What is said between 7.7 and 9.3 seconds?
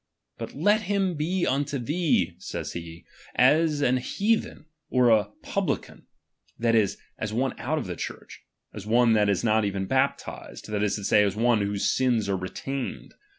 of the Church, as one that